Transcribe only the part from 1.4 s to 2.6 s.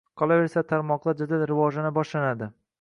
rivojlana boshlanadi.